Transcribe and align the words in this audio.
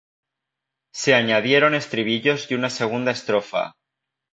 Se 0.95 1.13
añadieron 1.13 1.75
estribillos 1.75 2.49
y 2.49 2.55
una 2.55 2.71
segunda 2.71 3.11
estrofa. 3.11 3.75